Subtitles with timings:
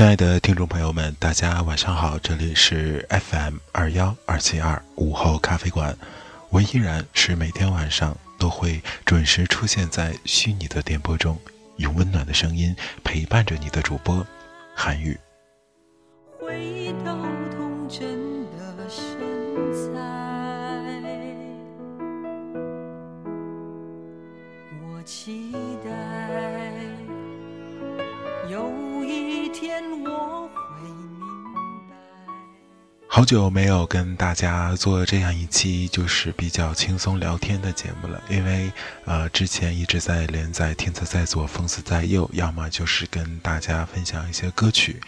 [0.00, 5.94] 亲爱的听众朋友们，大家晚上好，这里是 FM 二幺二七二午后咖啡馆，
[6.48, 11.38] 我依然是每天晚上都会准时出现在虚拟的电波中，
[11.76, 14.26] 用温暖的声音陪伴着你的主播
[14.74, 15.20] 韩宇。
[16.40, 17.14] 回到
[17.50, 19.04] 童真的身
[19.74, 20.00] 材，
[24.80, 25.52] 我期
[33.20, 38.72] 好久没有跟大家做这样一期就是比较轻松聊天的节目了，因为
[39.04, 45.02] 呃之前一直在连载《天策在左，疯子在右》，要么就是跟大家分享一些歌曲，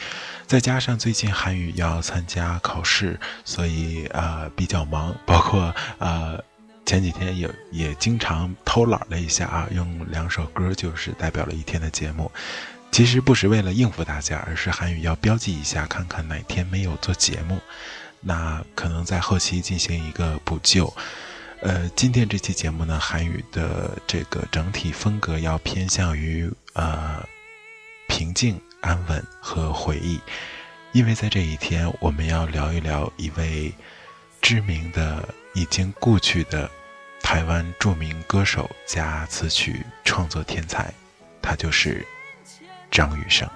[0.47, 6.39] 再加上最近韩语要参加考试，所以呃比较忙，包括呃
[6.85, 12.31] 前几天也也经常偷懒了一下啊，用两首歌就是代表了一天的节目。
[12.91, 17.59] 其实不是为了应付大家，而是韩语要标记一下，看看哪天没有做节目，
[18.23, 20.91] 那可能在后期进行一个补救。
[21.61, 27.23] 呃，今天这期节目呢，韩语的这个整体风格要偏向于呃
[28.09, 30.19] 平静、安稳和回忆，
[30.93, 33.73] 因为在这一天，我们要聊一聊一位
[34.41, 36.71] 知名的、已经故去的
[37.21, 40.93] 台湾著名歌手加词曲创作天才，
[41.43, 42.07] 他就是。
[42.95, 43.49] 张雨生。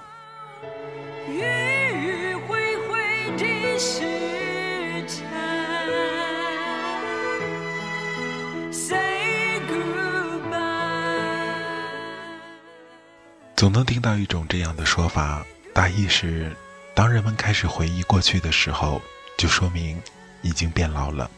[13.57, 16.55] 总能听到一种这样的说法，大意是：
[16.93, 19.01] 当人们开始回忆过去的时候，
[19.35, 19.99] 就说明
[20.43, 21.29] 已经变老了，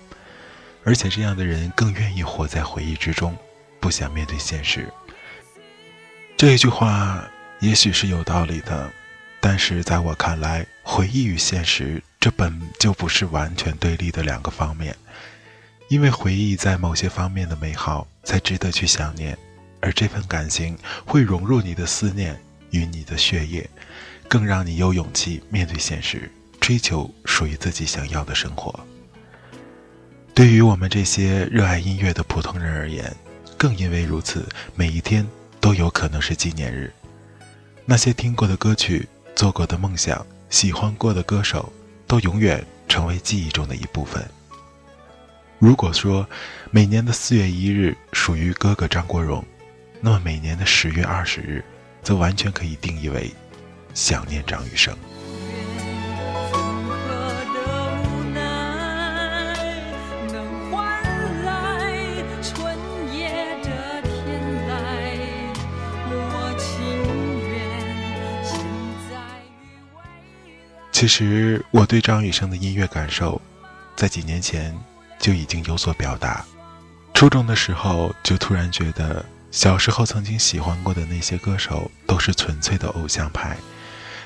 [0.84, 3.34] 而且这样的人更愿意活在回忆之中，
[3.80, 4.88] 不想面对现实。
[6.38, 7.25] 这一句话。
[7.62, 8.90] 也许是有道理的，
[9.41, 14.96] 但是在我看来，回忆与现实这本就不是完全对立的两个方面。
[15.90, 19.38] 因为回忆在某些方面的美好才值得去想念，
[19.81, 22.40] 而这份感情会融入你的思念
[22.72, 23.69] 与你的血液，
[24.28, 26.29] 更让你有勇气面对现实，
[26.59, 28.79] 追求属于自己想要的生活。
[30.34, 33.13] 对于我们这些热爱音乐的普通人而言，
[33.57, 35.28] 更因为如此，每一天
[35.59, 36.91] 都有可能是纪念日。
[37.85, 41.73] 那些听过的歌曲、做过的梦想、喜欢过的歌手，
[42.06, 44.23] 都永远成为记忆中的一部分。
[45.57, 46.25] 如果说
[46.72, 49.44] 每年的四月一日属于哥哥张国荣，
[50.01, 51.63] 那么每年的十月二十日，
[52.01, 53.30] 则完全可以定义为
[53.94, 54.96] 想念张雨生。
[70.92, 73.42] 其实我对张雨生的音乐感受，
[73.95, 74.78] 在几年前
[75.18, 76.45] 就已经有所表达。
[77.13, 83.57] 初中的时候就突然觉得，小时候曾经喜欢过的那些歌手都是纯粹的偶像派。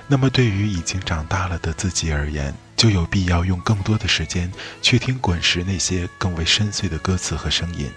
[0.07, 7.89] 那么对于已经长大了的自己而言，就有必要用更多的时间去听滚石那些更为深邃的歌词和声音。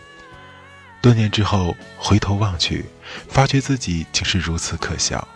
[1.03, 2.85] 多年之后回头望去，
[3.29, 5.27] 发觉自己竟是如此可笑，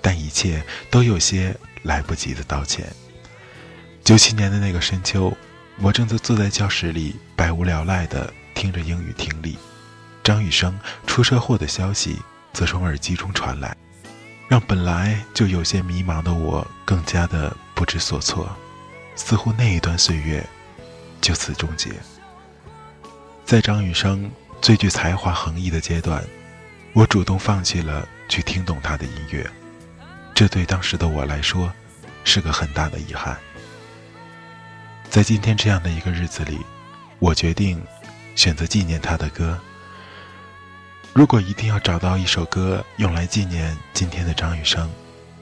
[0.00, 1.56] 但一切都有些。
[1.84, 2.84] 来不及的道歉。
[4.04, 5.34] 九七年的那个深秋，
[5.78, 9.56] 我正在坐在教室里百无聊赖的听着英语听力，
[10.28, 12.18] 张雨生出车祸的消息
[12.52, 13.74] 则从耳机中传来，
[14.46, 18.46] 让本来就有些迷茫的我更加的不知所措，
[19.16, 20.46] 似乎那一段岁月
[21.22, 21.92] 就此终结。
[23.46, 24.30] 在张雨生
[24.60, 26.22] 最具才华横溢的阶段，
[26.92, 29.50] 我主动放弃了去听懂他的音乐，
[30.34, 31.72] 这对当时的我来说
[32.22, 33.34] 是个很大的遗憾。
[35.08, 36.58] 在今天这样的一个日子里，
[37.18, 37.82] 我决定
[38.36, 39.58] 选择纪念他的歌。
[41.14, 44.88] 如果一定要找到一首歌用来纪念今天的张雨生，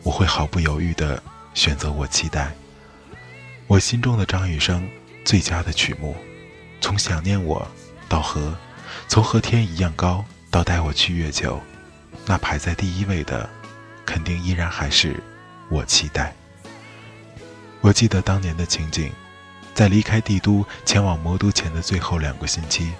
[0.02, 1.22] 我会毫不犹豫地
[1.54, 2.46] 选择《我期待》。
[3.66, 4.88] 我心中的张雨生
[5.24, 6.16] 最佳的曲目，
[6.80, 7.66] 从想念我
[8.08, 8.56] 到和，
[9.06, 11.60] 从和天一样高到带我去月球，
[12.24, 13.48] 那排在第一位的，
[14.06, 15.14] 肯定依然还是
[15.68, 16.34] 《我期待》。
[17.82, 19.12] 我记得当年的情景。
[19.74, 22.92] 在离开帝都前往魔都前的最后两个星期，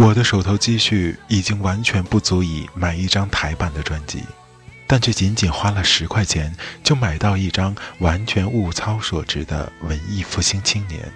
[0.00, 4.22] 我的手头积蓄已经完全不足以买一张台版的专辑，
[4.86, 6.54] 但却仅仅花了十块钱
[6.84, 11.12] 就买到一张完全物超所值的文艺复兴青年。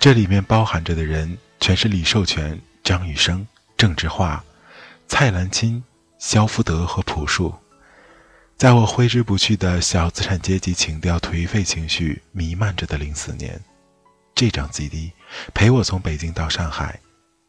[0.00, 3.46] 这里面包含着的人全是李寿全、张雨生、
[3.76, 4.44] 郑智化、
[5.06, 5.80] 蔡澜钦、
[6.18, 7.54] 萧福德和朴树。
[8.56, 13.62] 在我挥之不去的小资产阶级情调颓废情绪弥漫着的零四年。
[14.34, 15.12] 这张 CD
[15.54, 16.98] 陪我从北京到上海，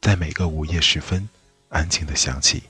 [0.05, 1.27] 在每个午夜时分
[1.69, 2.61] 安静的响起。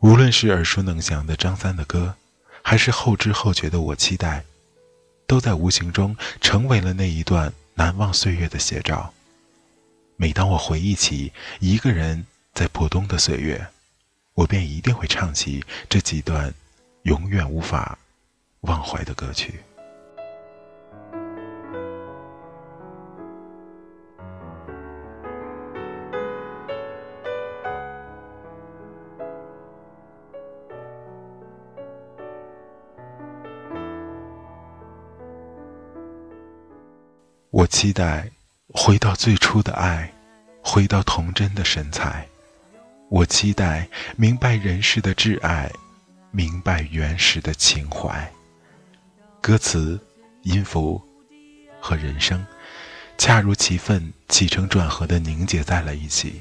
[0.00, 2.16] 无论是耳熟能详的张三的歌，
[2.60, 4.44] 还是后知后觉的我期待，
[5.28, 9.14] 都在无形中成为了那一段难忘岁月的写照。
[10.16, 13.64] 每当我回忆起一个人在破冬的岁月，
[14.34, 16.52] 我便一定会唱起这几段
[17.04, 17.96] 永远无法
[18.62, 19.60] 忘怀的歌曲。
[37.60, 38.26] 我期待
[38.72, 40.10] 回到最初的爱，
[40.62, 42.26] 回到童真的神采。
[43.10, 43.86] 我期待
[44.16, 45.70] 明白人世的挚爱，
[46.30, 48.32] 明白原始的情怀。
[49.42, 50.00] 歌词、
[50.40, 51.02] 音符
[51.78, 52.42] 和人生，
[53.18, 56.40] 恰如其分，起承转合的凝结在了一起，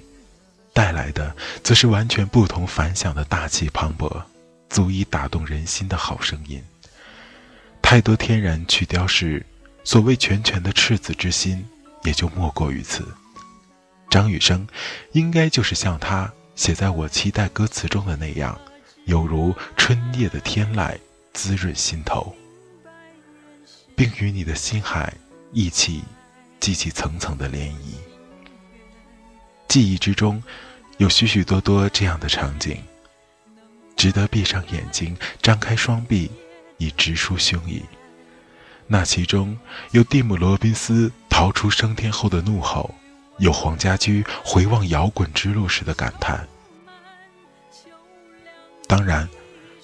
[0.72, 4.24] 带来的则是完全不同凡响的大气磅礴，
[4.70, 6.64] 足以打动人心的好声音。
[7.82, 9.46] 太多天然去雕饰。
[9.84, 11.66] 所谓拳拳的赤子之心，
[12.04, 13.08] 也就莫过于此。
[14.10, 14.68] 张雨生，
[15.12, 18.60] 应该就是像他写在我期待歌词中的那样，
[19.06, 20.98] 有如春夜的天籁，
[21.34, 22.36] 滋润心头，
[23.96, 25.14] 并与你的心海
[25.52, 26.04] 一起
[26.60, 27.96] 激起层层的涟漪。
[29.68, 30.44] 记忆之中，
[30.98, 32.84] 有许许多多这样的场景，
[33.96, 36.32] 值得闭上眼睛，张开双臂，
[36.78, 37.82] 以直抒胸臆。
[38.92, 39.56] 那其中
[39.92, 42.96] 有蒂姆·罗宾斯逃出升天后的怒吼，
[43.38, 46.48] 有黄家驹回望摇滚之路时的感叹。
[48.88, 49.30] 当然，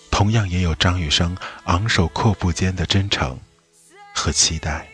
[0.10, 3.40] 同样也有张雨生昂首阔步间的真诚
[4.16, 4.88] 和期待。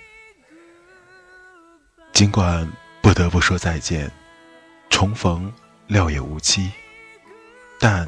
[2.12, 2.70] 尽管
[3.01, 4.12] 不得不说再见，
[4.89, 5.51] 重逢
[5.88, 6.70] 料也无期，
[7.80, 8.06] 但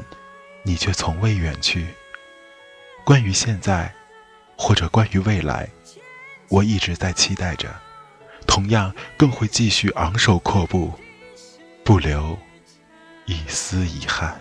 [0.64, 1.86] 你却从未远去。
[3.04, 3.90] 关于现在，
[4.58, 5.66] 或者关于未来。
[6.48, 7.68] 我一直在期待着，
[8.46, 10.92] 同样更会继续昂首阔步，
[11.82, 12.38] 不留
[13.26, 14.40] 一丝遗憾。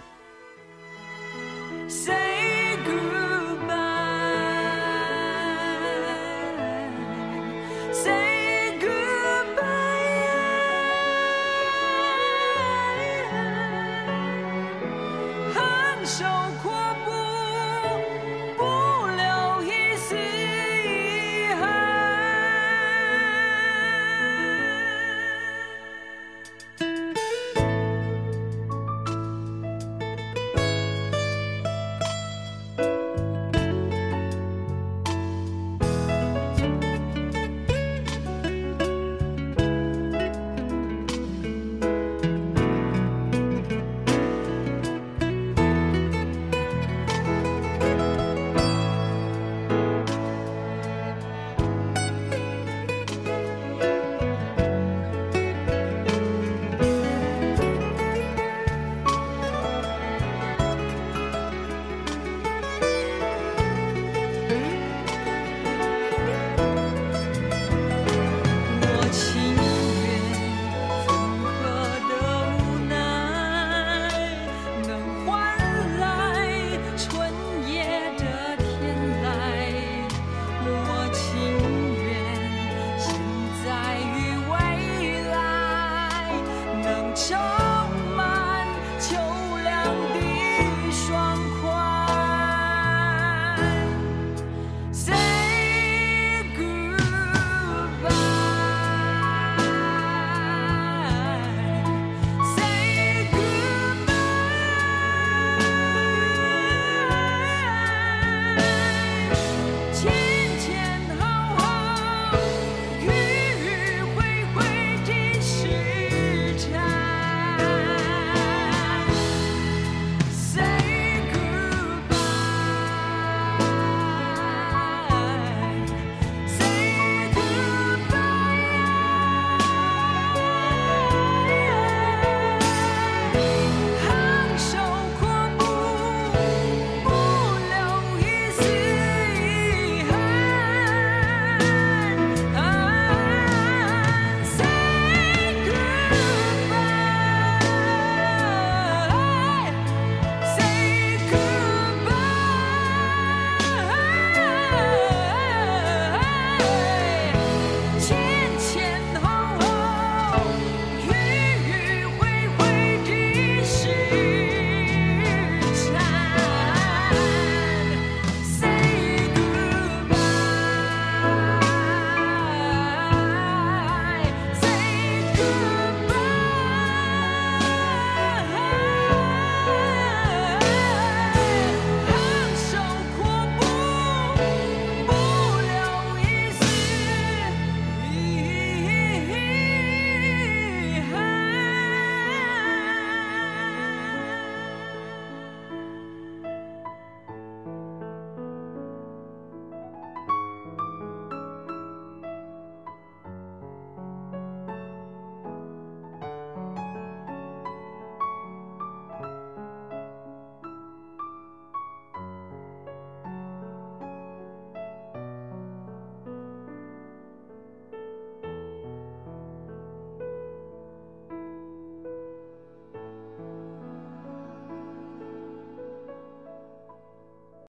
[87.15, 87.62] joy.